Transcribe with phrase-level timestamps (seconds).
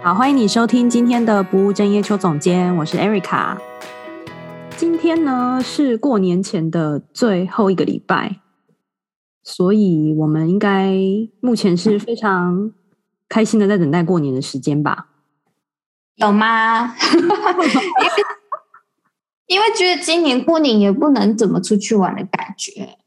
[0.00, 3.58] 好，欢迎你收听今天的不务正业邱总监，我是 Erica。
[4.76, 8.36] 今天呢是过年前的最后一个礼拜，
[9.42, 10.94] 所以我们应该
[11.40, 12.72] 目前是非常
[13.28, 15.08] 开心的在等待过年的时间吧？
[16.14, 16.94] 有吗？
[19.46, 22.98] 因为觉得今年过年也不能怎么出去玩的感觉，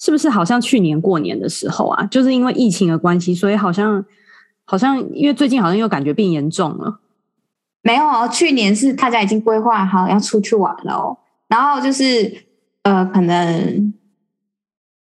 [0.00, 0.28] 是不是？
[0.28, 4.04] 好像去年过年的时候啊，就是因为疫情的关系，所以好像。
[4.64, 7.00] 好像因为最近好像又感觉变严重了，
[7.82, 11.18] 没有哦，去年是大家已经规划好要出去玩了哦，
[11.48, 12.46] 然后就是
[12.82, 13.92] 呃，可能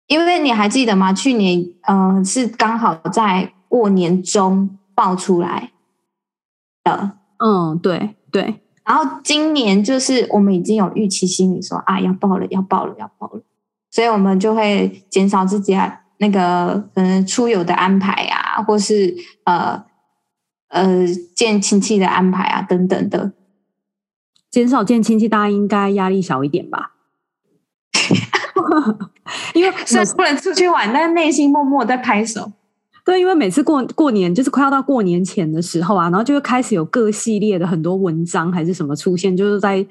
[0.07, 1.11] 因为你还记得吗？
[1.13, 5.71] 去年呃是刚好在过年中爆出来
[6.83, 13.41] 的，嗯，对对，然后今年就是我们已经有预期心理说啊要爆了要爆了要爆了，
[13.89, 15.97] 所以我们就会减少自己啊。
[16.17, 19.83] 那个可能，出游的安排啊，或是呃
[20.69, 23.33] 呃见亲戚的安排啊，等等的，
[24.49, 26.91] 减少见亲戚，大家应该压力小一点吧？
[29.53, 32.51] 因为虽然不能出去玩，但内心默默在拍手。
[33.03, 39.85] 对，因为每次过过年，就是快要到过年前的时候啊，然后就会开始有各系列的很多文章还是什么出现，就是在。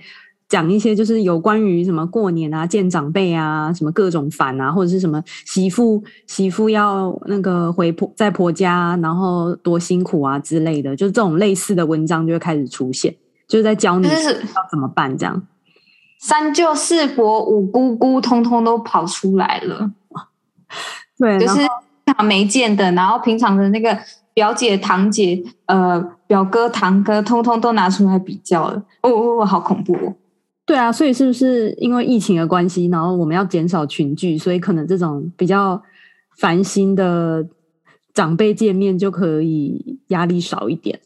[0.50, 13.14] 讲一些就是有关于什么过年啊、见长辈啊、什么各种烦啊，或者是什么媳妇媳妇要那个回婆在婆家，然后多辛苦啊之类的，就是这种类似的文章就会开始出现，
[13.46, 14.14] 就是在教你要
[14.70, 15.40] 怎么办这样。
[16.18, 19.90] 三舅四伯五姑姑通通都跑出来了，
[21.16, 21.60] 对，就是
[22.04, 23.96] 常没见的，然后平常的那个
[24.34, 28.82] 表姐、堂姐、呃表哥、堂哥，通通都拿出来比较了。
[29.02, 30.14] 哦哦，好恐怖哦！
[30.70, 35.82] 对啊，所以是不是因为疫情的关系，然后我们要减少群聚，所以可能这种比较
[36.38, 37.44] 烦心的
[38.14, 41.00] 长辈见面就可以压力少一点。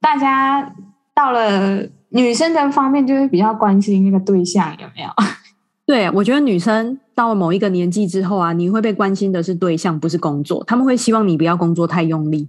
[0.00, 0.74] 大家
[1.14, 5.10] 到了女生的方面，就会比较关心那个对象有没有？
[5.84, 10.64] 对，我觉得女生到了某一个年纪之后啊，你会被关心的是对象，不是工作。
[10.64, 12.48] 他们会希望你不要工作太用力。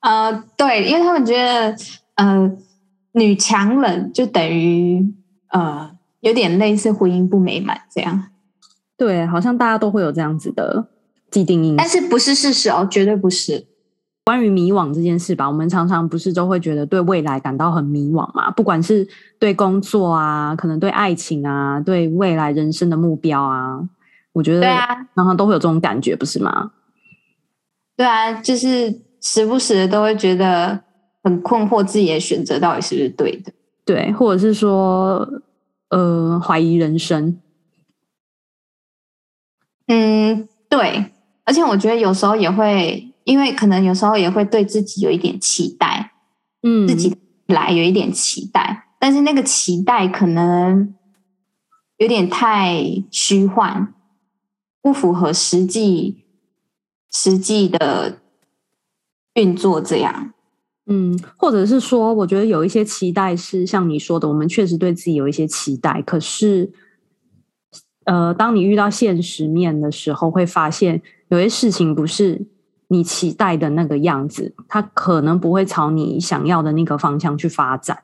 [0.00, 1.76] 呃，对，因为他们觉得，
[2.16, 2.50] 呃，
[3.12, 5.14] 女强人就等于。
[5.50, 8.30] 呃，有点类似婚姻不美满这样，
[8.96, 10.88] 对，好像大家都会有这样子的
[11.30, 13.66] 既定印象，但是不是事实哦，绝对不是。
[14.24, 18.50] 关于迷惘这件事吧，我们常常不是都会觉得对未来感到很迷惘嘛？
[18.50, 23.80] 不管是对工作啊，可能对爱情啊，对未来人生的目标啊，
[24.34, 26.72] 我觉得对啊，常常都会有这种感觉，不是吗？
[27.96, 30.78] 对啊，就是时不时的都会觉得
[31.22, 33.50] 很困惑，自己的选择到底是不是对的。
[33.88, 35.26] 对，或者是说，
[35.88, 37.40] 呃，怀疑人生。
[39.86, 41.06] 嗯，对，
[41.44, 46.12] 而且我觉得有时候也会，因为可能有时候也会对自己有一点期待，
[46.62, 47.16] 嗯，自己
[47.46, 50.94] 来有一点期待，但是那个期待可能
[51.96, 53.94] 有点太虚幻，
[54.82, 56.26] 不符合实际
[57.10, 58.18] 实际的
[59.32, 60.34] 运作，这样。
[60.90, 66.72] 嗯，或者是说，我觉得有一些期待是像你说的，我们确实对自己有一些期待，可是，
[68.04, 72.46] 呃，当你遇到现实面的时候，会发现有些事情不是
[72.88, 78.02] 你期待的那个样子，它可能不会朝你想要的那个方向去发展。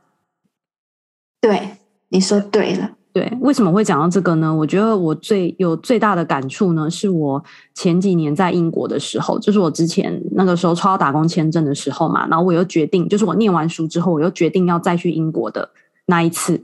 [1.40, 1.78] 对，
[2.10, 2.96] 你说对了。
[3.14, 4.52] 对，为什么会讲到这个呢？
[4.52, 15.70] 我觉得我最有最大的感触呢，是我前几年在英国的时候，就是我之前那个时候抽到打工签证的时候嘛，然后我又决定，就是我念完书之后，我又决定要再去英国的
[16.06, 16.60] 那一次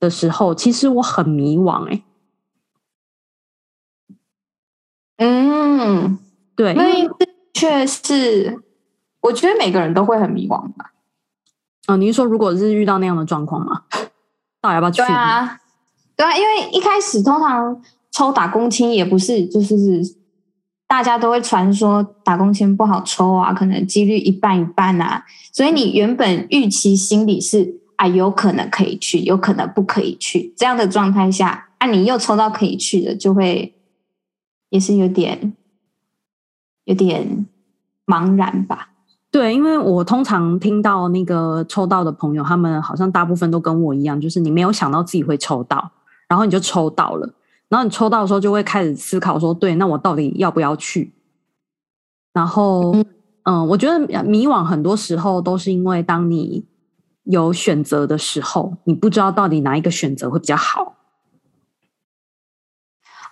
[0.00, 2.04] 的时候，其实我很迷惘哎、欸。
[5.18, 6.18] 嗯，
[6.56, 7.14] 对，那一次
[7.54, 8.60] 确实，
[9.20, 10.94] 我觉得每个人都会很迷惘吧。
[11.86, 13.82] 哦，你是说如果是遇到那样的状况吗？
[14.60, 15.00] 到底要不要去？
[15.00, 15.60] 对啊。
[16.22, 17.82] 对啊，因为一开始通常
[18.12, 20.00] 抽打工签也不是，就是
[20.86, 33.74] 大家都会传说打工签不好抽啊，可能几率一半一半啊，所以你原本预期心里是啊，有可能可以去，有可能不可以去这样的状态下，啊，你又抽到可以去的，就会
[34.68, 35.52] 也是有点
[36.84, 37.44] 有点
[38.06, 38.90] 茫然吧。
[39.32, 45.90] 对，因为我通常听到那个抽到的朋友，他们好像大部分都跟我一样，就是你没有想到自己会抽到。
[46.32, 47.34] 然后你就抽到了，
[47.68, 51.12] 然后你抽到的时候就会开始思考说：对，那我到底要不要去？
[52.32, 52.96] 然后，
[53.42, 56.64] 嗯，我觉得迷惘很多时候都是因为当你
[57.24, 60.96] 有选择的时候，你不知道到底哪一个选择会比较好。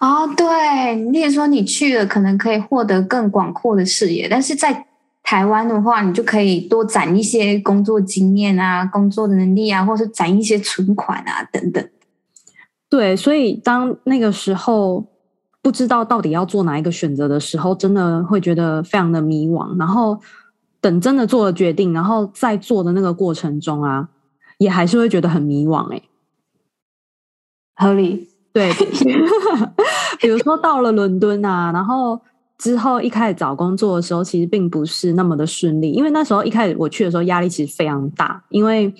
[0.00, 4.88] 哦，对，例如说你去了，可能可以获得更广阔的视野，但是在
[5.22, 11.88] 台湾的话，你就可以多攒一些工作经验啊、工作的能力啊，或是攒一些存款啊等等。
[12.90, 15.06] 对，所以当那个时候
[15.62, 19.78] 不知道到底要做哪一个选择的时候，真的会觉得非常的迷惘。
[19.78, 20.20] 然后
[20.80, 24.08] 等真的做了决定，然后在做的那个过程中啊，
[24.58, 25.90] 也还是会觉得很迷惘。
[25.94, 26.02] 哎，
[27.76, 28.28] 合理。
[28.52, 28.72] 对，
[30.20, 32.20] 比如说到了伦敦啊，然后。
[32.58, 38.94] 之后一开始找工作的时候，其实并不是那么的顺利，因为那时候一开始我去的时候压力其实非常大，因为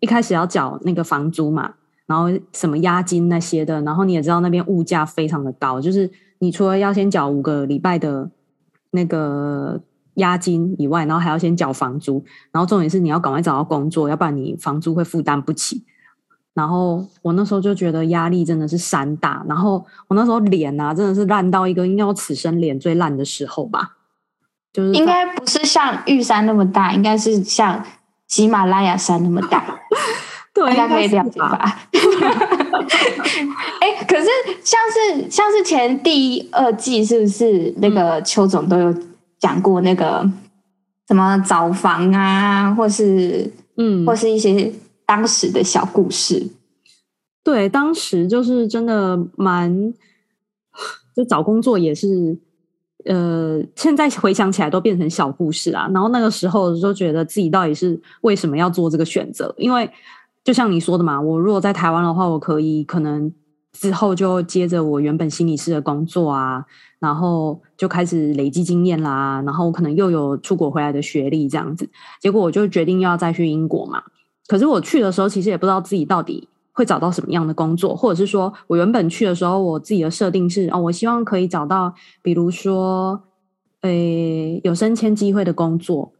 [0.00, 1.74] 一开始要缴那个房租嘛，
[2.08, 6.10] 然后什么押金那些的，然后你也知道那边物价非常的高，就是
[6.40, 8.28] 你除了要先缴五个礼拜的
[8.90, 9.80] 那个
[10.14, 15.84] 押金以外，然后还要先缴房租，然后重点是你要赶快找到工作，要不然你房租会负担不起。
[16.54, 23.96] 然后我那时候就觉得压力真的是山大，然后我那时候脸啊真的是烂到一个应该我此生脸最烂的时候吧，
[24.72, 27.84] 就是应该不是像玉山那么大，应该是像
[28.26, 29.62] 喜马拉雅山那么大，
[30.58, 31.58] 对，应该可以这样子吧？
[33.80, 34.26] 哎，可是
[34.62, 38.94] 像是像是前第二季是不是那个邱总都有
[39.38, 40.28] 讲过那个
[41.06, 44.72] 什么找房啊，或是嗯，或是一些。
[45.08, 46.50] 当时的小故事，
[47.42, 49.94] 对，当时就是真的蛮，
[51.16, 52.38] 就找工作也是，
[53.06, 55.88] 呃，现在回想起来都变成小故事啊。
[55.94, 59.54] 然后那个时候就觉得自己到底是为什么要做这个选择？
[59.56, 59.90] 因为
[60.48, 63.30] 就像你说的嘛，我如果在台湾的话，我可以可能
[63.70, 66.64] 之后就接着我原本心理师的工作啊，
[66.98, 71.86] 然后就开始累积经验啦，然后我可能又有出国回来的学历这样子。
[72.18, 74.02] 结果我就决定要再去英国嘛。
[74.46, 81.92] 可是我去的时候，其实也不知道自己到底会找到什么样的工作，或者是说我原本去的时候，我自己的设定是哦，我希望可以找到，
[82.22, 83.22] 比如说，
[83.82, 86.10] 诶，有升迁机会的工作。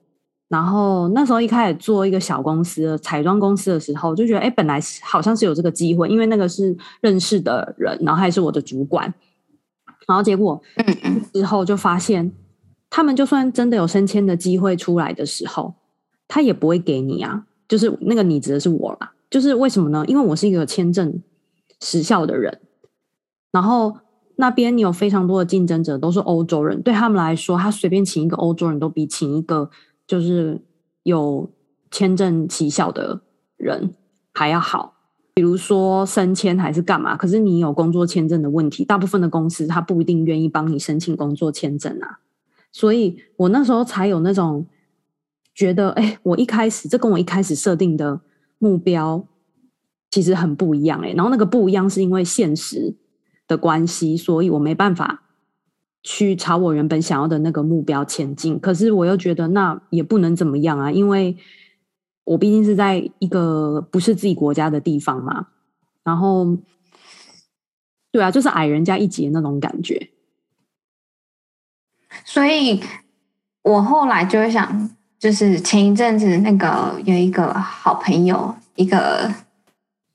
[0.48, 9.12] 然后那时候一开始做一个小公司，彩妆公司的时候，就觉得哎，本来好像是有这个机会，因为那个是认识的人，然后还是我的主管。
[10.06, 10.60] 然后结果
[11.34, 12.32] 之后就发现，
[12.88, 15.74] 他们就算真的有升迁的机会出来的时候，
[16.26, 17.44] 他也不会给你啊。
[17.68, 20.02] 就是那个你指的是我啦，就是为什么呢？
[20.08, 21.22] 因为我是一个签证
[21.82, 22.58] 时效的人，
[23.52, 23.94] 然后
[24.36, 29.68] 那边你有非常多的竞争者，都是欧洲人，对他们来说，他随便请一个欧洲人都比请一个
[30.08, 30.60] 就是
[31.04, 31.48] 有
[31.92, 33.20] 签证起效的
[33.56, 33.94] 人
[34.34, 34.96] 还要好。
[35.34, 42.18] 比如说升迁还是干嘛，可是你有工作签证的问题，大部分的公司他不一定愿意帮你申请工作签证啊，
[42.72, 44.66] 所以我那时候才有那种。
[45.54, 48.20] 觉得哎，我一开始这跟我一开始设定的
[48.58, 49.26] 目标
[50.08, 52.94] 其实很不一样哎，然后那个不一样是因为现实
[53.48, 55.24] 的关系，所以我没办法
[56.02, 58.58] 去朝我原本想要的那个目标前进。
[58.58, 61.36] 可是我又觉得那也不能怎么样啊，因为
[62.24, 65.48] 我毕竟是在一个不是自己国家的地方嘛。
[66.02, 66.56] 然后，
[68.12, 70.10] 对啊，就是矮人家一截那种感觉。
[72.24, 72.82] 所以
[73.62, 74.90] 我后来就会想。
[75.18, 79.34] 就是前一阵子那个有一个好朋友，一个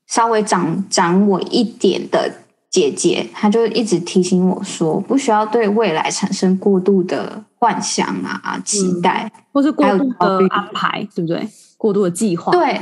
[0.06, 2.43] 稍微长长我一点的
[2.74, 11.48] 姐姐，她就一直提醒我说，不需要对未来产生过度的幻想啊、期待，嗯、或是过度的安排，对不对？
[11.76, 12.80] 过度的计划，对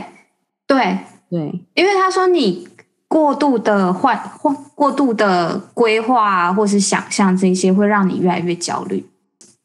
[0.66, 0.98] 对。
[1.28, 2.66] 对，因为她说你
[3.06, 9.06] 过度的幻或过度的规划啊，或是想象这些，会让你越来越焦虑。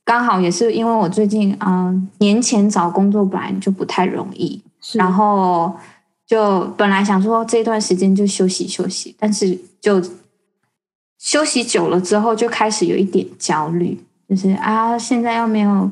[0.04, 4.62] 刚好也是因为我最近嗯、呃、年前找工作本来就不太容易，
[4.94, 5.74] 然后
[6.28, 10.00] 就本来想说这段时间就休息休息，但是就
[11.18, 13.98] 休息久了之后就开始有一点焦虑，
[14.30, 15.90] 就是啊现在又没有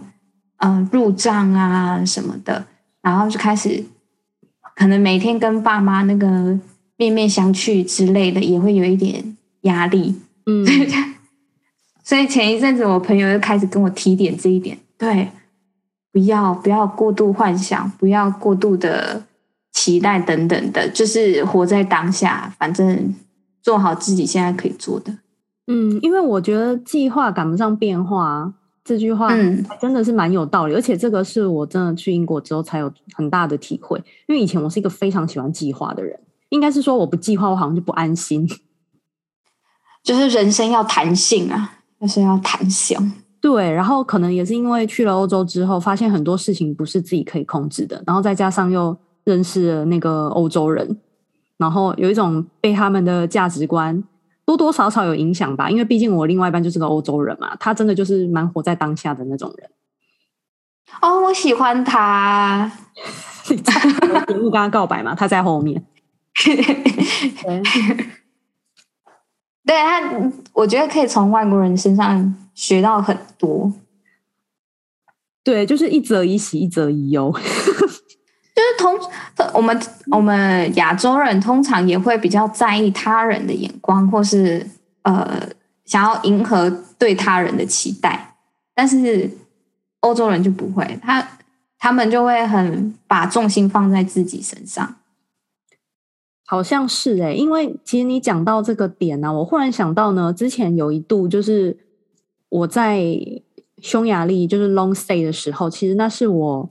[0.57, 2.65] 嗯、呃、入账啊什么的，
[3.01, 3.83] 然后就开始
[4.75, 6.59] 可能每天跟爸妈那个
[6.97, 10.15] 面面相觑之类的，也会有一点压力，
[10.45, 10.65] 嗯。
[12.03, 15.27] 所以前一阵子，我朋友又开始跟我提点这一点，对，
[16.11, 19.23] 不要不要过度幻想，不要过度的
[19.85, 23.13] 期待等等的，就是活在当下，反正
[23.61, 25.15] 做好自己现在可以做的。
[25.67, 28.51] 嗯，因为我觉得计划赶不上变化
[28.83, 38.49] 这句话，嗯，真的是蛮有道理，而且这个是我真的去英国之后才有很大的体会，因为以前我是一个非常喜欢计划的人，应该是说我不计划，我好像就不安心，
[40.01, 41.73] 就是人生要弹性啊。
[42.01, 50.97] 就是要弹性，对，然后可能也是因为去了欧洲之后，发现很多事情不是自己可以控制的，然后再加上又认识了那个欧洲人，
[51.57, 54.01] 然后有一种被他们的价值观
[54.45, 59.69] 多多少少有影响吧，因为毕竟我另外一半就是个欧洲人嘛，他真的就是蛮活在当下的那种人。
[61.01, 62.71] 哦，我喜欢他。
[63.49, 63.73] 你在
[64.27, 65.13] 节目跟他告白吗？
[65.13, 65.85] 他在后面。
[66.35, 67.63] 对，
[69.63, 73.73] 对他，我觉得可以从外国人身上学到很多。
[75.43, 77.33] 对，就是一则以喜，一则以忧。
[78.77, 78.97] 通
[79.53, 79.79] 我们
[80.11, 84.65] 我们亚洲人通常也会比较在意他人的眼光，或是
[85.03, 85.41] 呃
[85.85, 88.35] 想要迎合对他人的期待，
[88.73, 89.29] 但是
[90.01, 91.27] 欧洲人就不会，他
[91.77, 94.95] 他们就会很把重心放在自己身上。
[96.47, 101.75] 好像是哎、欸，因为其实你讲到这个点呢、啊，我忽然想到呢，之前有一度就是
[102.49, 103.03] 我在
[103.81, 106.69] 匈牙利就是 long stay 的时候，其实那是我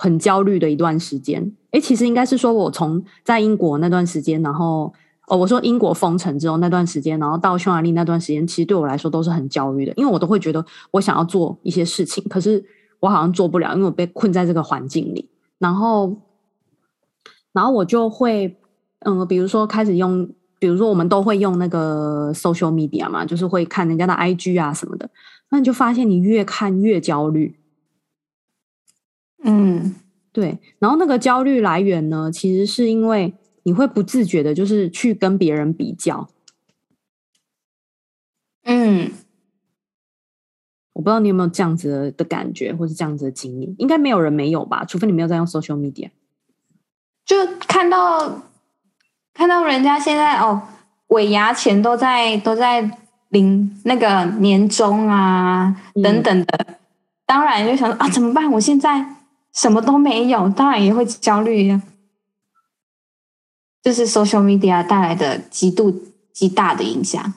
[0.00, 1.52] 很焦虑的一段时间。
[1.72, 4.92] 哎，其实应该是说我从在英国那段时间，然后
[5.28, 12.64] 哦，我说英国封城之后那段时间，然后到匈牙利那段时间，其实对我来说都是很焦虑的，因为我都会觉得我想要做一些事情，可是
[13.00, 15.28] 我好像做不了，因为我被困在这个环境里，
[15.58, 16.16] 然后，
[17.52, 18.56] 然后我就会。
[19.02, 20.28] 嗯，比如说开始用，
[20.58, 25.08] 比如说我们都会用那个 social media 嘛，就是会看人家的 IG 啊什么的，
[25.48, 27.56] 那你就发现你越看越焦虑。
[29.42, 29.94] 嗯，
[30.32, 30.58] 对。
[30.78, 36.28] 然后那个焦虑来源呢，其实是因为你会不自觉的，就是去跟别人比较。
[38.64, 39.10] 嗯，
[40.92, 44.84] 我不知道你有没有这样子的感觉，或是这样子的经历，应该没有人没有吧？
[44.84, 46.10] 除非你没有在用 social media，
[47.24, 48.42] 就看到。
[49.32, 50.60] 看到人家现在哦，
[51.06, 56.74] 尾牙前都在都在领那个年终啊等等的，嗯、
[57.24, 58.50] 当然就想说啊，怎么办？
[58.50, 59.06] 我现在
[59.54, 61.82] 什么都没有，当然也会焦虑呀。
[63.82, 66.02] 这是 social media 带来的极度
[66.32, 67.34] 极大的影响。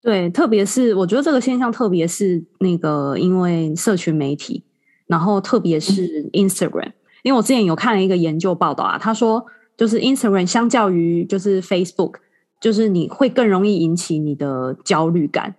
[0.00, 4.64] 对，特别是我觉得这个现象，特别是那个因为社群媒体，
[5.06, 9.46] 然后特别是 Instagram，、嗯、因为我之前有看了一个研究报道啊，他说。
[9.78, 12.14] 就是 Instagram 相较于就是 Facebook，
[12.60, 15.54] 就是你会更容易引起你的焦虑感。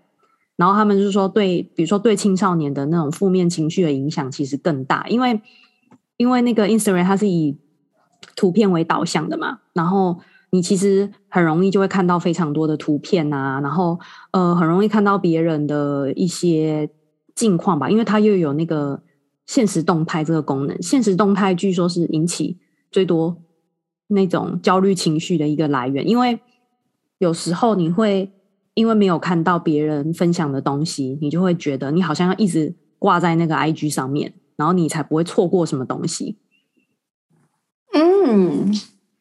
[0.60, 5.42] 然后他们就是说，对，比如说对青少年的那种负面情绪的影响其实更大，因为
[6.18, 7.58] 因为那个 Instagram 它是以
[8.36, 13.98] 图片为导向的嘛，然后你其实很容易就会看到非常多的图片啊，然后
[14.32, 16.89] 呃很容易看到别人的一些
[17.34, 19.01] 近况吧，因为它又有那个
[19.46, 22.58] 限时动态这个功能，限时动态据说是引起
[22.92, 23.38] 最多。
[24.12, 26.39] 那种焦虑情绪的一个来源，因为
[27.20, 28.32] 有时候你会
[28.80, 36.38] 因为没有看到别人分享的东西，你就会觉得你好像要一直挂在那个 IG 上面，然后你才不会错过什么东西。
[37.94, 38.74] 嗯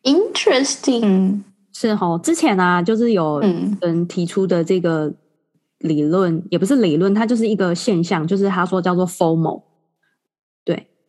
[0.05, 3.41] ，interesting 是哦，之前啊，就是有
[3.81, 5.13] 人提出的这个
[5.81, 9.65] 理论，嗯、也不是理论，它就是一个现象，就是他说叫做 FOMO。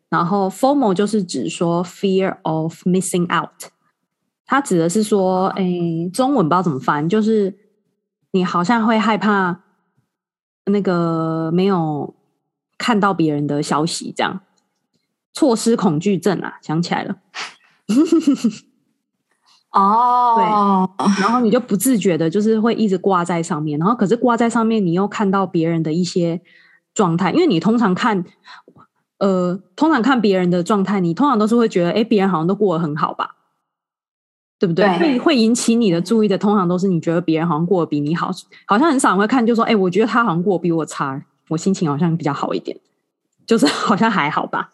[0.09, 3.69] 然后 FOMO 就是指说 fear of missing out，
[4.43, 5.63] 它指的是说，哎，
[6.11, 7.55] 中文不知道怎么翻，就是
[8.31, 9.61] 你好像会害怕
[10.65, 12.15] 那个没有
[12.77, 14.41] 看到别人的消息，这样
[15.33, 17.15] 错失恐惧症啊，想起来了。
[19.71, 26.41] 哦， 对，然后你就不自觉的，就是会一直挂在上面，然后可是挂在上面，你又看到别人的一些
[26.93, 28.25] 状态，因为你通常看。
[29.19, 33.35] 呃，通常看别人的状态，你通常都是会觉得，哎，别人好像都过得很好吧，
[34.59, 34.85] 对不对？
[34.99, 38.29] 会会引起你的注意的，通常都是你觉得别人好像过得比你好，
[38.65, 42.77] 好像很少人会看，就说，哎，我觉得他好像过得比我差，我心情好像比较好一点，
[43.47, 44.69] 就是 好像还好吧，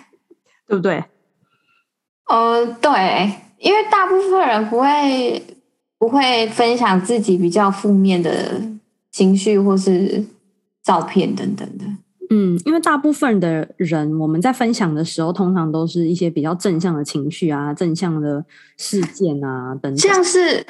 [0.66, 1.04] 对不对？
[2.28, 5.42] 呃，对，因为大部分人不会
[5.98, 8.62] 不会分享自己比较负面的
[9.10, 10.24] 情绪或是
[10.82, 11.84] 照片等等的。
[12.32, 18.44] 嗯，因为大部分的人，我们在分享的时候，通常都是一些比较正向的情绪啊，正向的
[18.78, 19.98] 事件啊等等。
[19.98, 20.64] 像是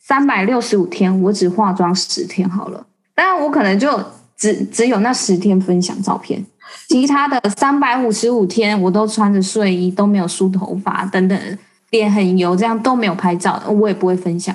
[0.00, 4.04] 三百六十五天，我只化妆十天好了，但我可能就
[4.36, 6.44] 只只有那十天分享照片，
[6.88, 11.58] 其他的三百五十五天，我都穿着睡衣，都没有梳头发等等，
[11.90, 14.52] 脸很油，这样都没有拍照，我也不会分享。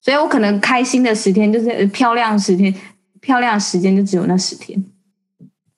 [0.00, 2.74] 所以我可能开心的十天，就是漂亮十天。
[3.20, 4.82] 漂亮的时间就只有那十天，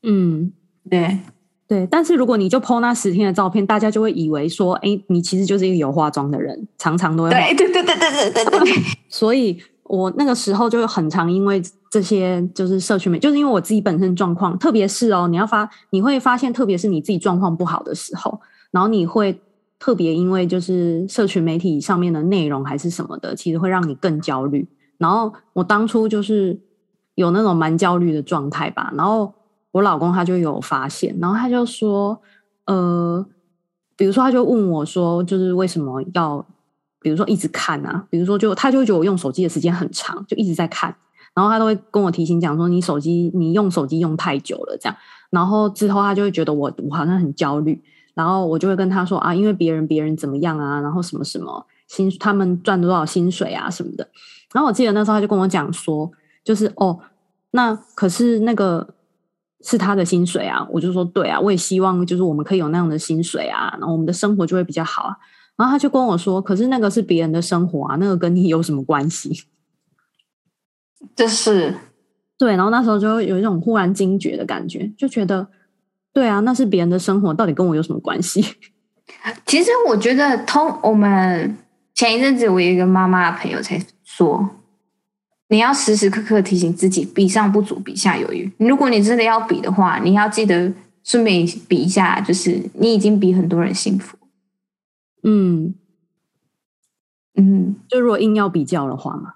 [0.04, 0.52] 嗯，
[0.88, 1.18] 对
[1.66, 1.86] 对。
[1.90, 7.30] 但是如果你就 po 那十天的照片，大家就会以为说，哎，你其实就是一个有化妆的人，常常都会。
[7.30, 8.82] 对对对对对对对对。
[9.10, 19.40] 所以我那个时候就很常因为这些就是社群媒，就是因为我自己本身状况，特别是哦，你要发，你会发现，特别是你自己状况不好的时候，然后你会
[19.80, 24.68] 特别因为就是社群媒体上面的内容还是什么的，其实会让你更焦虑。
[24.98, 26.60] 然后我当初就是。
[27.14, 29.32] 有那种蛮焦虑的状态吧，然后
[29.70, 32.20] 我老公他就有发现，然后他就说，
[32.66, 33.24] 呃，
[33.96, 36.44] 比如说他就问我说，就是为什么要，
[37.00, 40.94] 比如说一直看啊，比如说就他就觉得我用手机的时间很长，就一直在看，
[41.34, 44.96] 然后他都会跟我提醒讲说，你手机你用手机用太久了这样，
[45.30, 47.82] 然后之后他就会觉得我我好像很焦虑，
[48.14, 54.08] 然后我就会跟他说啊，因为别人别人怎么样啊，然后什么什么薪他们赚多少薪水啊什么的，
[54.52, 56.10] 然后我记得那时候他就跟我讲说，
[56.44, 56.98] 就是哦。
[57.54, 58.94] 那可是那个
[59.60, 65.16] 是他的薪水啊，我就说对啊，我也希望就是我们可以有那样的薪水啊，然后我们的生活就会比较好啊。
[65.54, 69.44] 然后他就跟我说，可是那个是别人的生活啊，那个跟你有什么关系？
[71.14, 71.74] 就是
[72.38, 75.46] 对，然后那时候就有一种忽然惊觉的感觉，就觉得
[76.14, 78.42] 对啊，那是别人的生活，到底跟我有什么关系？
[79.44, 81.54] 其实我觉得，通我们
[81.92, 84.48] 前一阵子我有一个妈妈的朋友才说。
[85.52, 88.50] 你要时时刻刻提醒自己，比上不足，比下有余。
[88.56, 90.72] 如果你真的要比的话，你要记得
[91.04, 94.16] 顺便比一下，就是你已经比很多人幸福。
[95.22, 95.74] 嗯
[97.34, 99.34] 嗯，就如果硬要比较的话嘛，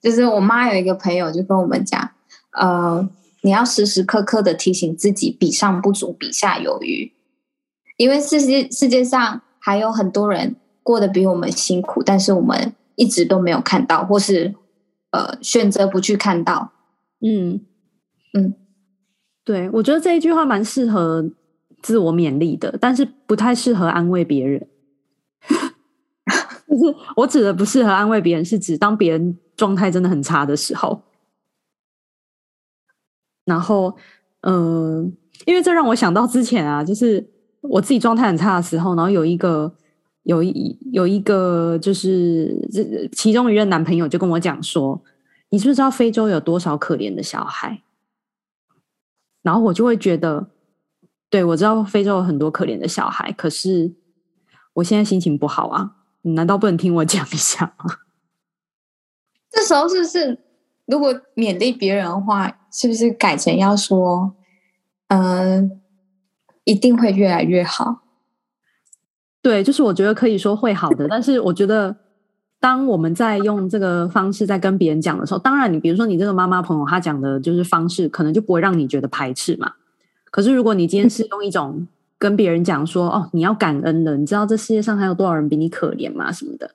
[0.00, 2.10] 就是我妈有一个朋友就跟我们讲，
[2.58, 3.08] 呃，
[3.42, 7.12] 你要时时刻刻的提醒自己，比上不足，比下有余。
[7.96, 14.56] 因为世界世界上还有很多人过得比我们辛苦，但是我们一直都没有看到，或是。
[15.12, 16.72] 呃，选择不去看到，
[17.20, 17.60] 嗯
[18.32, 18.54] 嗯，
[19.44, 21.30] 对，我觉得这一句话蛮适合
[21.82, 24.68] 自我勉励的，但是不太适合安慰别人。
[26.66, 31.02] 就是我指的不适合安慰别人，是指当别人状态真的很差的时候。
[33.44, 33.94] 然后，
[34.40, 35.12] 嗯、呃，
[35.44, 37.28] 因为这让我想到之前啊，就是
[37.60, 39.76] 我自己状态很差的时候，然后有一个。
[40.22, 45.02] 有一有一个就是这其中一任男朋友就跟我讲说，
[45.50, 47.82] 你知不知道非洲有多少可怜的小孩？
[49.42, 50.50] 然后我就会觉得，
[51.28, 53.92] 对，我知道非洲有很多可怜的小孩，可是
[54.74, 57.96] 我现在心情不好啊，你难道不能听我讲一下吗？
[59.50, 60.38] 这时候是不是
[60.86, 64.36] 如果勉励别人的话，是不是改成要说，
[65.08, 65.80] 嗯、
[66.62, 68.01] 一定会越来越好？
[69.42, 71.94] 对，就是我觉得可以说会好的，但是我觉得
[72.60, 79.72] 当我们在用这个方式在跟别人讲的时候，当然你比如说你这个妈妈朋友她讲的就是方式，可能就不会让你觉得排斥嘛。
[80.30, 81.86] 可是如果你今天是用一种
[82.18, 86.30] 跟别人讲说哦，你要感恩的，你知道这世界上还有多少人比你可怜吗？
[86.30, 86.70] 什么的，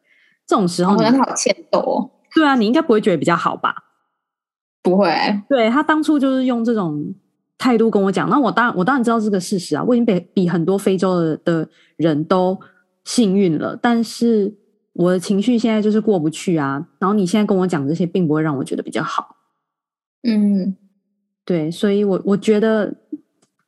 [0.45, 2.12] 这种时候你好欠揍。
[2.36, 3.73] 对啊，你应该不会觉得比较好吧？
[4.84, 5.10] 不会。
[5.49, 7.15] 对，他当初就是用这种
[7.58, 11.70] 态度跟我讲，那我当然我当然知道这个事实啊，我已经比比很多非洲的的。
[11.98, 12.56] 人都
[13.06, 14.56] 幸运了，但是
[14.93, 16.88] 我的情绪现在就是过不去啊。
[17.00, 19.36] 然后你现在跟我讲这些，并不会让我觉得比较好。
[20.22, 20.78] 嗯，
[21.43, 22.96] 对，所以我我觉得，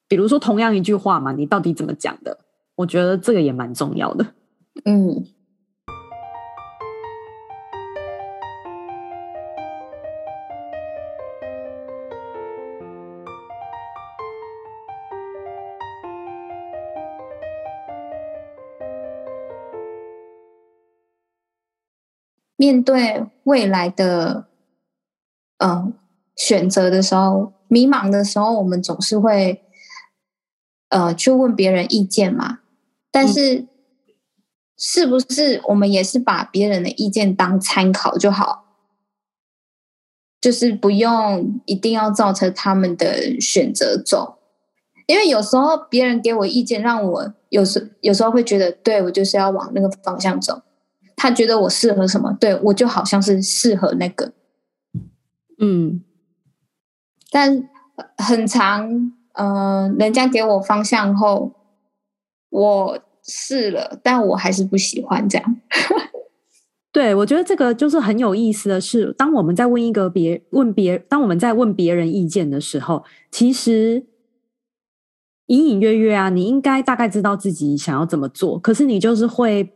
[0.08, 2.38] 比如说同样一句话嘛，你到底怎么讲的？
[2.76, 4.24] 我觉得这个也蛮重要的。
[4.86, 5.26] 嗯。
[22.60, 24.50] 面对未来的，
[25.60, 25.94] 嗯、呃，
[26.36, 29.64] 选择的时候，迷茫的时候，我们总是会，
[30.90, 32.60] 呃，去问别人意见嘛。
[33.10, 33.66] 但是，
[34.78, 38.66] 是不是我们也是把别人的意见当参考就好？
[40.42, 44.40] 就是不用一定要照着他们的选择走，
[45.08, 50.62] 因为有时候别人给我意见，让我有时有时候会觉得，对，我就是要往那个方向走。
[51.22, 54.32] 他觉得我适合什么，对，我就好像是适合那个，
[55.60, 56.02] 嗯，
[57.30, 57.70] 但
[58.18, 58.90] 很长，
[59.34, 61.52] 嗯、呃，人家给我方向后，
[62.50, 65.58] 我试了，但我还是不喜欢这样。
[66.94, 74.06] 对，我觉得这个就是很有意思的是，当我们在问一个别问别，当我们在问别人意见的时候，其实
[75.48, 79.76] 隐隐约约啊，你应该大概知道自己想要怎么做，可是你就是会。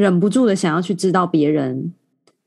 [0.00, 1.92] 忍不住的想要去知道别人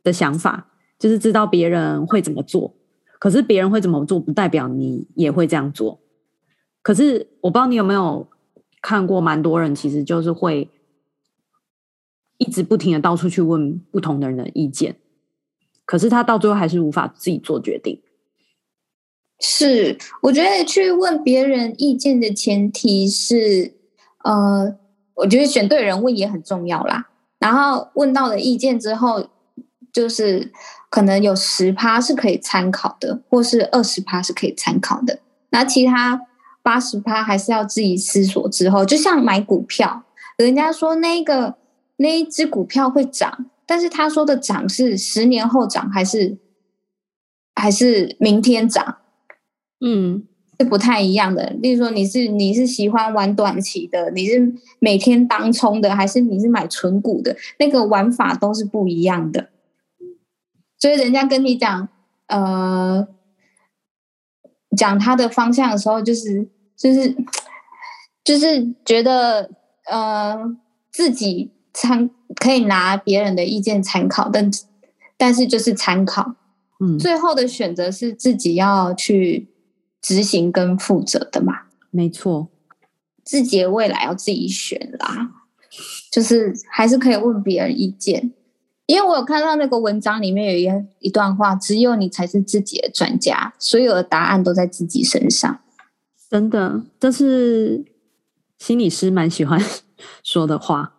[0.03, 2.73] 的想法，就是知道别人会怎么做。
[3.19, 5.99] 可是别人会怎么做，不代表你也会这样做。
[6.81, 8.27] 可是我不知道你有没有
[8.81, 10.69] 看过，蛮多人其实就是会
[12.37, 14.97] 一直不停的到处去问不同的人的意见，
[15.85, 18.01] 可是他到最后还是无法自己做决定。
[19.39, 23.75] 是，我觉得去问别人意见的前提是，
[24.25, 24.77] 呃，
[25.13, 27.11] 我觉得选对人问也很重要啦。
[27.43, 29.27] 然后问到的意见之后，
[29.91, 30.49] 就是
[30.89, 35.19] 可能有十趴是可以参考的，或是二十趴是可以参考的。
[35.49, 36.21] 那其他
[36.61, 40.05] 八十趴还是要自己思索之后，就像买股票，
[40.37, 41.55] 人家说那个
[41.97, 46.37] 那一只股票会涨，但是他说的涨是十年后涨还是
[47.55, 48.99] 还是明天涨？
[49.85, 50.25] 嗯。
[50.63, 51.49] 是不太一样的。
[51.61, 57.35] 例如说，你是你是喜欢玩短期的，你是每天当冲的，还是你是买纯股的？
[57.59, 59.49] 那个玩法都是不一样的。
[60.79, 61.89] 所以人家跟你讲，
[62.27, 63.05] 呃，
[64.77, 66.47] 讲他的方向的时候，就是
[66.77, 67.15] 就是
[68.23, 69.51] 就是觉得，
[69.89, 70.55] 呃，
[70.91, 74.49] 自己参可以拿别人的意见参考，但
[75.17, 76.35] 但是就是参考，
[76.79, 79.49] 嗯，最后的选择是自己要去。
[80.03, 82.49] 执行跟负责的嘛，没错，
[83.23, 85.31] 自己的未来要自己选啦，
[86.11, 88.33] 就是还是可以问别人意见，
[88.85, 95.61] 因为我有看到那个文章里面有一一段话，只有你才是自己的专家，所有的答案都在自己身上。
[96.29, 97.85] 真的，这是
[98.59, 99.59] 心理师蛮喜欢
[100.21, 100.95] 说的话。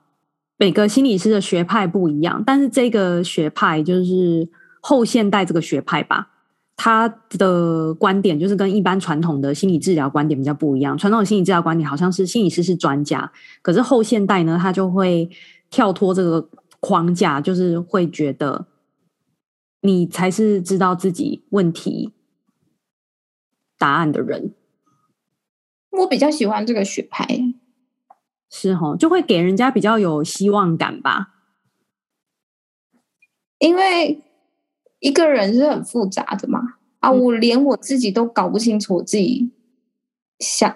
[0.56, 4.48] 每个心理师的学派不一样，但是这个学派就是
[4.80, 6.30] 后现代这个学派吧。
[6.76, 10.98] 他的观点就是跟一般传统的心理治疗观点比较不一样。
[10.98, 13.32] 传统的心理治疗观点好像是心理师是专家，
[13.62, 15.30] 可是后现代呢，他就会
[15.70, 18.66] 跳脱这个框架，就是会觉得
[19.82, 22.12] 你才是知道自己问题
[23.78, 24.52] 答案的人。
[25.90, 27.26] 我比较喜欢这个学派，
[28.50, 31.34] 是哦，就会给人家比较有希望感吧，
[33.58, 34.20] 因为。
[35.04, 36.60] 一个人是很复杂的嘛？
[37.00, 39.50] 啊，我连我自己都搞不清楚我自己
[40.38, 40.74] 想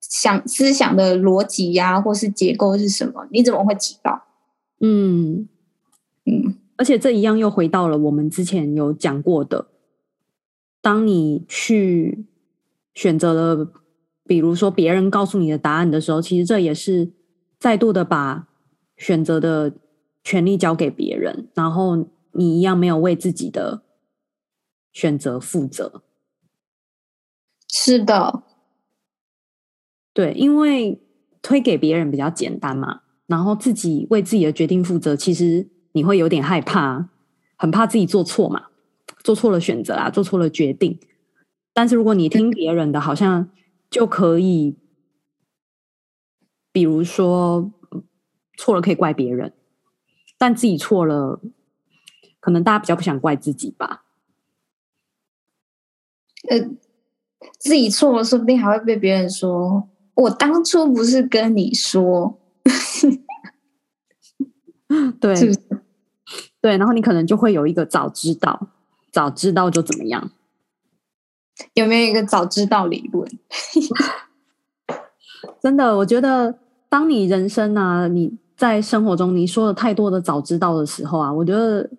[0.00, 3.26] 想思想的逻辑呀、啊，或是结构是什么？
[3.32, 4.22] 你怎么会知道？
[4.78, 5.48] 嗯
[6.24, 9.66] 嗯，而且这一样又回到了我们之前有讲过的，
[10.80, 12.26] 当你去
[12.94, 13.72] 选择了，
[14.22, 17.10] 比如说别人告诉你的答案的时候，其实这也是
[17.58, 18.46] 再度的把
[18.96, 19.72] 选择的
[20.22, 22.06] 权利交给别人，然后。
[22.38, 23.82] 你一样没有为自己的
[24.92, 26.04] 选择负责。
[27.68, 28.44] 是的，
[30.14, 31.02] 对，因为
[31.42, 37.08] 推给别人比较简单嘛，然后自己为自己的决定负责，其实你会有点害怕，
[37.56, 38.68] 很怕自己做错嘛，
[39.24, 41.00] 做错了选择啊，做错了决定。
[41.74, 43.50] 但是如果你听别人的，好像
[43.90, 44.76] 就可以，
[46.70, 47.72] 比如说
[48.56, 49.52] 错了可以怪别人，
[50.38, 51.40] 但自己错了。
[52.40, 54.04] 可能大家比较不想怪自己吧，
[56.48, 56.58] 呃，
[57.58, 62.38] 自己错了，说不定还会被别人说，我当初不是跟你说，
[65.20, 65.60] 对，是不是？
[66.60, 68.68] 对，然后你可能就会有一个早知道，
[69.12, 70.30] 早知道就怎么样？
[71.74, 73.28] 有没有一个早知道理论？
[75.60, 76.56] 真的，我觉得
[76.88, 81.90] 当你人生啊，你在生活中你说了太多的早知道的时候啊，我觉得。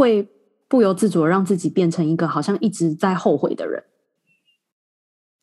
[0.00, 0.26] 会
[0.66, 3.84] 不由自主的让自己变成一个好像一直在后悔的人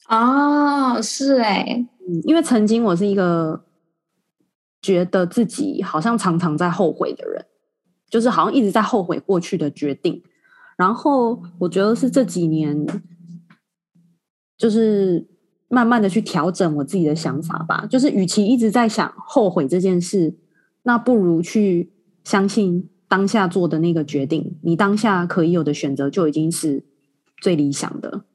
[0.09, 3.63] 哦，是哎，嗯，因为曾经我是一个
[4.81, 7.45] 觉得自己好像常常在后悔的人，
[8.09, 10.23] 就是好像一直在后悔过去的决定。
[10.75, 12.87] 然后我觉得是这几年，
[14.57, 15.27] 就是
[15.67, 17.85] 慢慢的去调整我自己的想法吧。
[17.85, 20.35] 就是与其一直在想后悔这件事，
[20.81, 21.93] 那不如去
[22.23, 22.89] 相信。
[23.09, 26.83] 当下做的那个决定，你当下可以有的选择就已经是
[27.39, 28.25] 最理想的，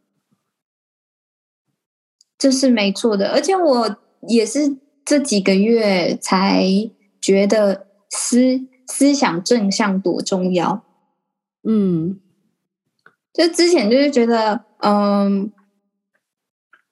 [2.39, 3.33] 这是没错的。
[3.33, 3.97] 而且我
[4.29, 6.65] 也是这几个月才
[7.21, 10.83] 觉得思思想正向多重要。
[11.65, 12.19] 嗯，
[13.35, 15.53] 就之前就是觉得，嗯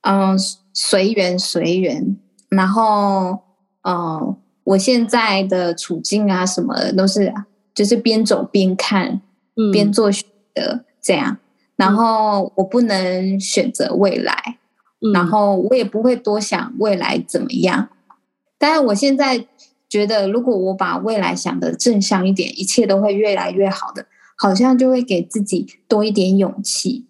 [0.03, 0.39] 嗯，
[0.75, 2.19] 随缘随缘，
[2.51, 3.39] 然后
[3.83, 7.33] 嗯，我现在的处境啊什么的都是。
[7.75, 9.21] 就是边走边看，
[9.73, 11.33] 边做选择，这样。
[11.33, 11.39] 嗯、
[11.77, 14.59] 然后我不能选择未来，
[15.01, 17.89] 嗯、然后我也不会多想未来怎么样。
[18.59, 19.47] 但是我现在
[19.89, 24.07] 觉得，如果我把未来想的正向一点，一切都会越来越好的，
[24.37, 27.07] 好像就会给自己多一点勇气，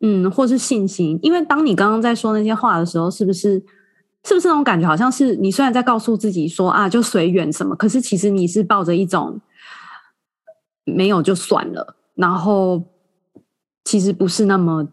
[0.00, 1.18] 嗯，或是信心。
[1.22, 3.62] 因为当你刚刚在说那些话的时候，是不是？
[4.24, 4.86] 是不是那种感觉？
[4.86, 9.40] 好像是你虽然在告诉自己说啊，就随缘什么，可是其实你是抱着一种
[10.84, 12.82] 没有就算了，然后
[13.84, 14.88] 其实不是那么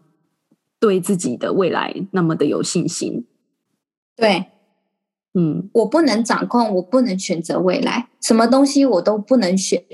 [0.78, 3.26] 对自己的未来那么的有信心。
[4.14, 4.46] 对，
[5.34, 9.84] 嗯，我不能掌控，我不能选择未来，什么东西我都不能选，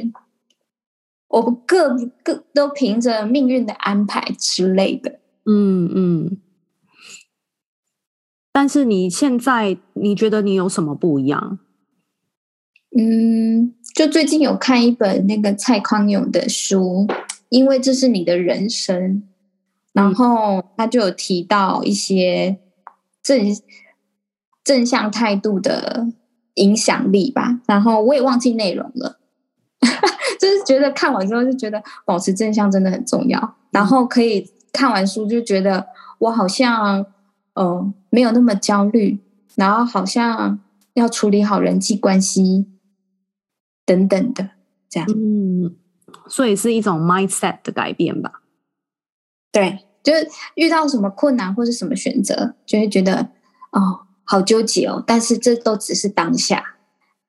[1.28, 5.18] 我各各都凭着命运的安排之类的。
[5.46, 6.38] 嗯嗯。
[8.52, 11.58] 但是你现在你觉得你有什么不一样？
[12.94, 17.06] 嗯，就最近有看一本那个蔡康永的书，
[17.48, 19.22] 因为这是你的人生，
[19.94, 22.58] 然后他就有提到一些
[23.22, 23.56] 正
[24.62, 26.08] 正向态度的
[26.56, 29.18] 影响力吧，然后我也忘记内容了，
[30.38, 35.86] 就是觉得看完之后就觉得保持正向真的很重要，然后可以看完书就觉得
[36.18, 37.06] 我好像。
[37.54, 39.20] 哦、呃，没有那么焦虑，
[39.54, 40.60] 然后好像
[40.94, 42.66] 要处理好人际关系
[43.84, 44.50] 等等的，
[44.88, 45.08] 这样。
[45.14, 45.74] 嗯，
[46.28, 48.42] 所以是一种 mindset 的改变吧？
[49.50, 53.30] 对，就是遇到什么困难或是什么选择，就会觉得
[53.72, 55.02] 哦，好纠结哦。
[55.06, 56.76] 但是这都只是当下，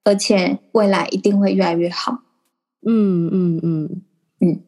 [0.05, 2.23] 而且未来一定会越来越好。
[2.85, 4.01] 嗯嗯嗯
[4.39, 4.61] 嗯，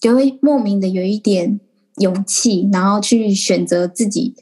[0.00, 1.58] 就会莫名的有一点
[1.96, 4.36] 勇气，然后去选择自己。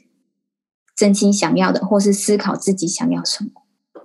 [0.99, 3.49] 真心想要的，或是思考自己想要什么。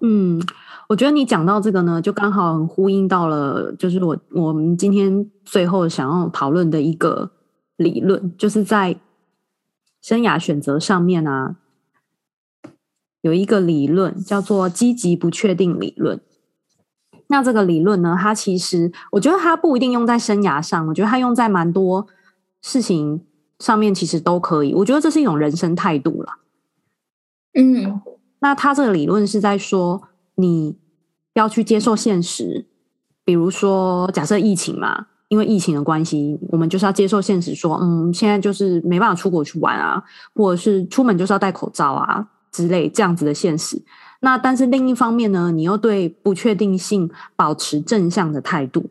[0.00, 0.40] 嗯，
[0.88, 7.32] 我觉得你讲到这个呢，就刚好呼应到了，就是我我们今天最后想要讨论的一个
[7.78, 8.96] 理论，就是在
[10.00, 11.56] 生涯选择上面啊，
[13.22, 16.20] 有一个理论叫做积极不确定理论。
[17.26, 22.06] 那这个理论呢，它其实我觉得它不一定用在生涯上，我觉得它用在蛮多
[22.62, 23.20] 事情
[23.58, 24.72] 上面，其实都可以。
[24.74, 26.38] 我觉得这是一种人生态度啦。
[27.54, 28.00] 嗯，
[28.40, 30.02] 那他这个理论是在说，
[30.34, 30.76] 你
[31.34, 32.66] 要去接受现实，
[33.24, 40.02] 比如说假设疫情嘛，因为疫情的关系，我们就是要接受现实，说，嗯，现在就是没办法出国去玩啊，
[40.34, 43.80] 或者是出门就是要戴口罩啊之类这样子的现实。
[44.20, 48.90] 那但是另一方面呢，你又对不确定性保持正向的态度，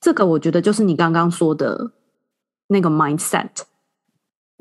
[0.00, 1.92] 这个我觉得就是你刚刚说的
[2.68, 3.50] 那个 mindset。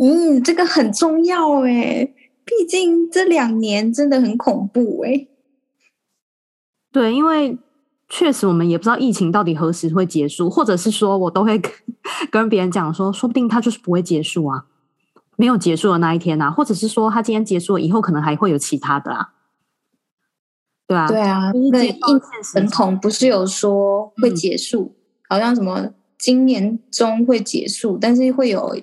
[0.01, 2.13] 嗯，这个很重要哎，
[2.45, 5.27] 毕竟这两年真的很恐怖哎。
[6.89, 7.57] 对，因为
[8.07, 11.69] 确实我们也不知道疫情到底何时会结束，或者是说我都会跟
[12.31, 14.65] 跟别人讲说，说不定它就是不会结束啊，
[15.35, 19.33] 没有结束的那一天啊，或者是说它今天结束了以后，可能还会有其他的啊。
[20.87, 21.99] 对啊，对啊，那印
[22.41, 24.95] 神童不是有说会结束，嗯，
[25.27, 28.77] 好像什么今年中会结束，但是会有。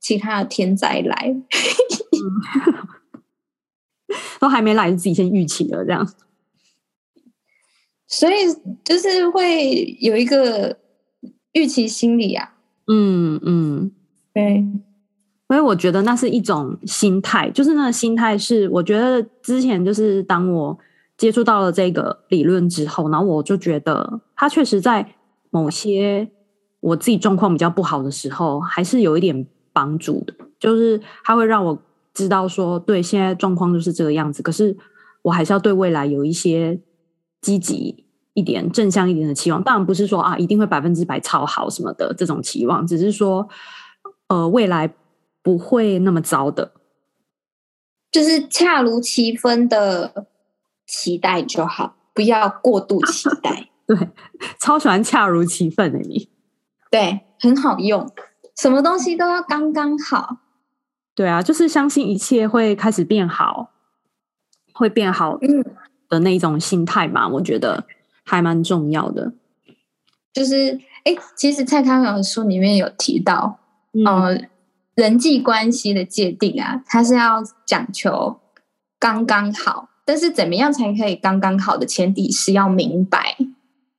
[0.00, 1.44] 其他的天灾来，嗯、
[4.40, 6.10] 都还没来，自己先预期了这样，
[8.08, 8.34] 所以
[8.82, 10.78] 就是会有一个
[11.52, 12.54] 预期心理啊。
[12.86, 13.92] 嗯嗯，
[14.32, 14.64] 对，
[15.46, 20.78] 所以我觉得那是一种心态，就是那个心态是，我觉得之前就是当我
[21.18, 25.14] 接触到了这个理论之后，然后我就觉得他确实在
[25.50, 26.30] 某些
[26.80, 29.46] 我自己状况比较不好的时候，还是有一点。
[29.80, 34.42] 帮助的，就是他会让我知道说，对，现在状况就是这个样子。
[34.42, 34.76] 可是
[35.22, 36.78] 我还是要对未来有一些
[37.40, 39.62] 积极一点、正向一点的期望。
[39.62, 43.48] 当然不是说啊，一定会百分之百超好什么的这种期望，只是说，
[44.28, 44.92] 呃，未来
[45.42, 46.72] 不会那么糟的，
[48.12, 50.26] 就是恰如其分的
[50.86, 53.70] 期待就好，不要过度期待。
[53.88, 53.96] 对，
[54.60, 56.28] 超喜欢恰如其分的你，
[56.90, 58.06] 对，很好用。
[58.60, 60.36] 什么东西都要刚刚好，
[61.14, 63.70] 对啊，就是相信一切会开始变好，
[64.74, 65.38] 会变好
[66.10, 67.86] 的那种心态嘛，我觉得
[68.22, 69.32] 还蛮重要的。
[70.34, 73.60] 就是，哎，其实蔡康永的书里面有提到，
[73.94, 74.48] 嗯、呃，
[74.94, 78.40] 人际关系的界定啊，它是要讲求
[78.98, 83.38] 刚刚好，但是怎么样才可以刚刚好的前提是要明白，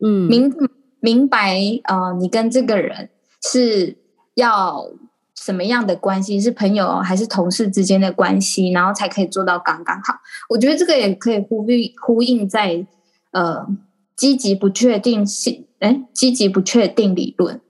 [0.05, 0.53] 嗯，明
[0.99, 3.09] 明白，呃，你跟这个人
[3.41, 3.99] 是。
[4.41, 4.91] 要
[5.35, 6.41] 什么样的关系？
[6.41, 8.71] 是朋友还是同事之间的关系？
[8.71, 10.15] 然后才可以做到刚刚好。
[10.49, 12.85] 我觉得这个也可以呼应呼应在
[13.31, 13.67] 呃
[14.15, 17.61] 积极不确定性，哎，积极不确定理论。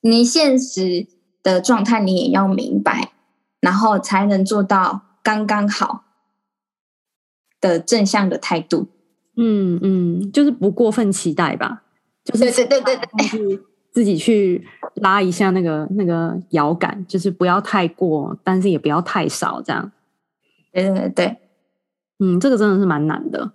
[0.00, 1.06] 你现实
[1.42, 3.12] 的状态你也要明白，
[3.60, 6.04] 然后才能做到刚刚好
[7.60, 8.88] 的正向的态度。
[9.36, 11.84] 嗯嗯，就是不过分期待吧。
[12.24, 13.60] 就是对对对对对。
[13.92, 19.92] 自己去拉一下那个那个摇杆，就是不要太过，但是也不要太少，这样。
[20.72, 21.36] 对对对，
[22.18, 23.52] 嗯，这个真的是蛮难的，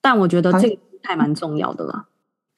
[0.00, 2.06] 但我觉得这个还蛮重要的啦。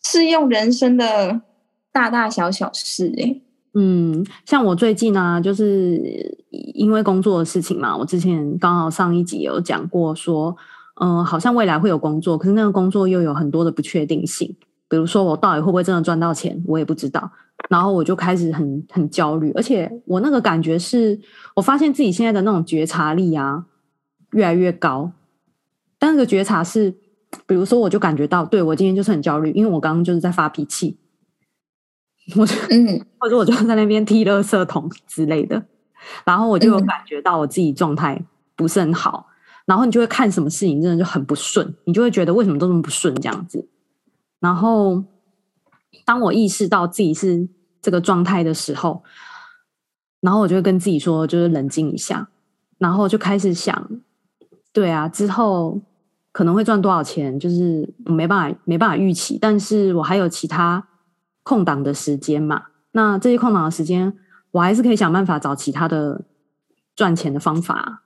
[0.05, 1.43] 适用人生的
[1.91, 3.43] 大大小小事，诶。
[3.75, 10.55] 嗯，像我最近呢、啊，就是因为工作的事情嘛，我之前刚好上一集有讲过，说，
[11.01, 14.55] 嗯、呃，好像未来会有工作，可是那个工作又有很多的不确定性。
[14.93, 17.33] 比如说，我到底会不会真的赚到钱，我也不知道。
[17.71, 21.19] 然后我就开始很很焦虑，而且我那个感觉是，
[21.57, 23.65] 我发现自己现在的那种觉察力啊
[24.33, 25.11] 越来越高，
[25.99, 26.95] 但那个觉察是，
[27.47, 30.99] 比如说我就感觉到，对，我今天就是很焦虑，因为我刚刚就是在发脾气，
[32.37, 35.65] 我就嗯， 或者我就在那边踢垃圾桶之类的，
[36.27, 38.23] 然后我就有感觉到我自己状态
[38.55, 39.27] 不是很好，
[39.65, 43.67] 然后你就会看什么事情真的就很不顺，你就会觉得为什么都这么不顺这样子，
[44.43, 45.03] 然后
[46.05, 47.49] 当我意识到自己是。
[47.85, 49.03] 这个状态的时候，
[50.21, 52.29] 然后我就会跟自己说，就是冷静一下，
[52.79, 53.91] 然后就开始想，
[54.73, 55.81] 对啊，之后
[56.31, 60.87] 可能会赚多少钱，就是没办法没办法预期，但是我还有其他
[61.43, 64.17] 空档的时间嘛，那这些空档的时间，
[64.53, 66.25] 我还是可以想办法找其他的
[66.95, 68.05] 赚钱的方法，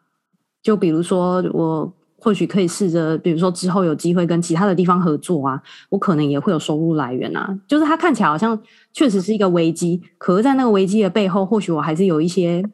[0.63, 1.93] 就比如说我。
[2.19, 7.59] 或许可以试着，比如说之后有机会跟其他的地方合作啊，我可能也会有收入来源啊。
[7.69, 8.61] 就是它看起来好像
[8.93, 12.65] 确实是一个危机，可是在那个危机的背后，或许我还是有一些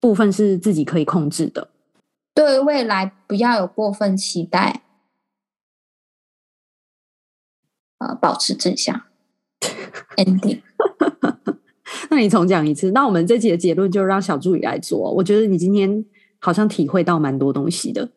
[0.00, 1.68] 部分是自己可以控制的。
[2.34, 4.82] 对未来不要有过分期待，
[7.98, 9.02] 呃，保持正向。
[10.16, 10.62] Ending。
[12.08, 12.92] 那你重讲一次。
[12.92, 15.12] 那我们这集的结论就让小助理来做。
[15.12, 16.04] 我觉得你今天
[16.38, 18.08] 好像体会到蛮多东西的。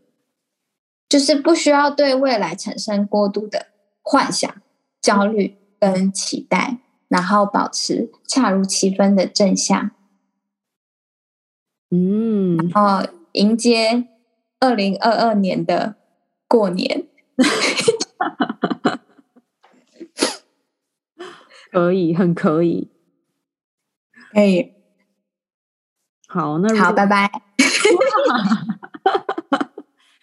[1.13, 3.67] 就是不需要对未来产生过度的
[4.02, 4.52] 幻想、
[4.99, 9.91] 焦虑跟期待，然后保持恰如其分的正向，
[11.91, 14.08] 嗯，然后迎接
[14.60, 15.97] 二零二二年的
[16.47, 17.06] 过年，
[21.71, 22.89] 可以，很可以，
[24.34, 24.73] 可以，
[26.28, 27.30] 好，那好，拜拜。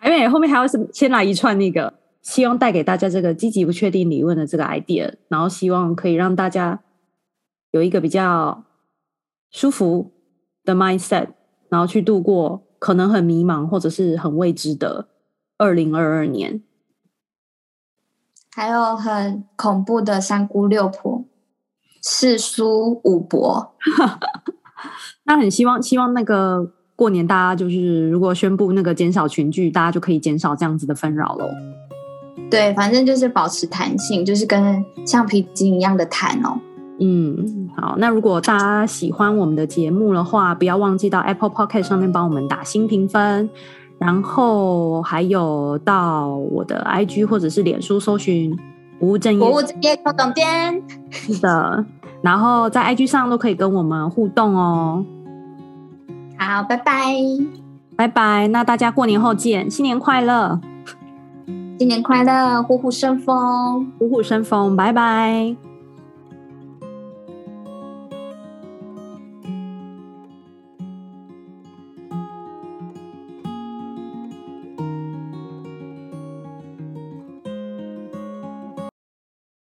[0.03, 6.81] 还没，后面还要是先来一串那个，希望带给大家这个积极不确定理论的这个 idea，然后希望可以让大家
[7.73, 8.65] 有一个比较
[9.51, 10.11] 舒服
[10.65, 11.29] 的 mindset，
[11.69, 15.09] 然后去度过可能很迷茫或者是很未知的
[15.59, 16.63] 二零二二年，
[18.53, 21.27] 还有很恐怖的三姑六婆、
[22.01, 23.75] 四叔五伯，
[25.25, 26.73] 那很希望希望那个。
[27.01, 31.49] 过年大家就是如果宣布那个减少群聚，大家就可以减少这样子的纷扰喽。
[32.51, 36.61] 对，反正就是保持弹性，就是跟橡皮筋一样的弹哦。
[36.99, 37.95] 嗯，好。
[37.97, 43.49] 那如果大家喜欢我们的节目的话，不要忘记到 Apple Podcast 上面帮我们打新评分，
[43.99, 48.55] 然后还有到我的 IG 或者是脸书搜寻
[48.99, 50.83] 不务正业，不务正业副总监。
[51.09, 51.83] 是的，
[52.21, 55.03] 然后在 IG 上都可以跟我们互动哦。
[56.41, 57.15] 好，拜拜，
[57.97, 58.49] 拜拜。
[58.49, 60.59] 那大家过年后见，新年快乐，
[61.79, 65.55] 新年快乐，虎虎生风，虎虎生风，拜拜。